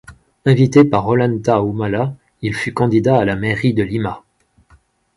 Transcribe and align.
Invité 0.47 0.83
par 0.83 1.07
Ollanta 1.07 1.59
Humala, 1.59 2.15
il 2.41 2.55
fut 2.55 2.73
candidat 2.73 3.19
à 3.19 3.23
la 3.23 3.35
mairie 3.35 3.75
de 3.75 3.83
Lima. 3.83 4.23